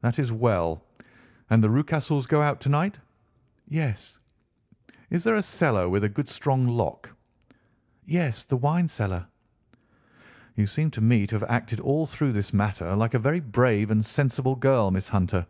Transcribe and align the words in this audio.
"That 0.00 0.18
is 0.18 0.32
well. 0.32 0.82
And 1.50 1.62
the 1.62 1.68
Rucastles 1.68 2.26
go 2.26 2.40
out 2.40 2.62
to 2.62 2.70
night?" 2.70 2.98
"Yes." 3.68 4.18
"Is 5.10 5.22
there 5.22 5.34
a 5.36 5.42
cellar 5.42 5.86
with 5.86 6.02
a 6.02 6.08
good 6.08 6.30
strong 6.30 6.66
lock?" 6.66 7.10
"Yes, 8.06 8.42
the 8.44 8.56
wine 8.56 8.88
cellar." 8.88 9.26
"You 10.54 10.66
seem 10.66 10.90
to 10.92 11.02
me 11.02 11.26
to 11.26 11.34
have 11.34 11.50
acted 11.50 11.80
all 11.80 12.06
through 12.06 12.32
this 12.32 12.54
matter 12.54 12.96
like 12.96 13.12
a 13.12 13.18
very 13.18 13.40
brave 13.40 13.90
and 13.90 14.02
sensible 14.02 14.54
girl, 14.56 14.90
Miss 14.90 15.10
Hunter. 15.10 15.46